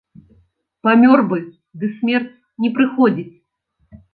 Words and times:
Памёр 0.87 1.19
бы, 1.33 1.37
ды 1.81 1.85
смерць 1.99 2.33
не 2.65 2.69
прыходзіць. 2.79 3.31